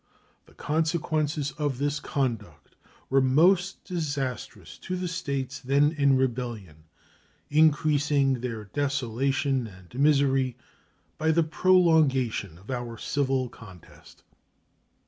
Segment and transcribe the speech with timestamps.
[0.47, 2.75] The consequences of this conduct
[3.11, 6.85] were most disastrous to the States then in rebellion,
[7.51, 10.57] increasing their desolation and misery
[11.19, 14.23] by the prolongation of our civil contest.